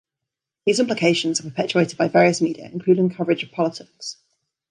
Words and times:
These 0.65 0.79
implications 0.79 1.39
are 1.39 1.43
perpetuated 1.43 1.95
by 1.95 2.07
various 2.07 2.41
media, 2.41 2.67
including 2.73 3.09
the 3.09 3.13
coverage 3.13 3.43
of 3.43 3.51
politics. 3.51 4.17